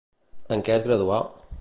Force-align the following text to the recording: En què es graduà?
En 0.55 0.63
què 0.69 0.75
es 0.79 0.87
graduà? 0.89 1.23